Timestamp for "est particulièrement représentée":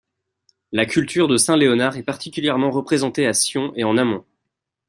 1.95-3.27